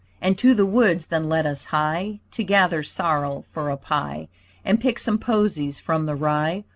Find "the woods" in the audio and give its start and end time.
0.55-1.05